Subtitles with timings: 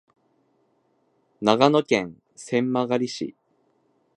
[1.41, 3.35] 長野県千曲市